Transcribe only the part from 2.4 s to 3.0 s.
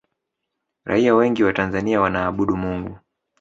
mungu